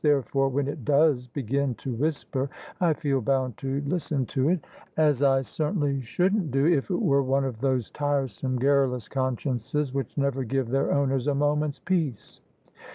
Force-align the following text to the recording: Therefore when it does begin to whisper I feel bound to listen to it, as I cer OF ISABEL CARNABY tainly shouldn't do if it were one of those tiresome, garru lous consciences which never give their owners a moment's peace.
Therefore 0.03 0.49
when 0.49 0.67
it 0.67 0.83
does 0.83 1.27
begin 1.27 1.75
to 1.75 1.93
whisper 1.93 2.49
I 2.79 2.93
feel 2.93 3.21
bound 3.21 3.57
to 3.57 3.83
listen 3.85 4.25
to 4.33 4.49
it, 4.49 4.65
as 4.97 5.21
I 5.21 5.43
cer 5.43 5.67
OF 5.67 5.75
ISABEL 5.75 5.79
CARNABY 5.79 5.79
tainly 5.79 6.01
shouldn't 6.03 6.49
do 6.51 6.65
if 6.65 6.89
it 6.89 6.99
were 7.03 7.21
one 7.21 7.45
of 7.45 7.61
those 7.61 7.91
tiresome, 7.91 8.57
garru 8.57 8.89
lous 8.93 9.07
consciences 9.07 9.93
which 9.93 10.17
never 10.17 10.43
give 10.43 10.69
their 10.69 10.91
owners 10.91 11.27
a 11.27 11.35
moment's 11.35 11.77
peace. 11.77 12.41